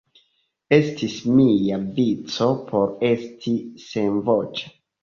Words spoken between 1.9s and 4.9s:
vico por esti senvoĉa.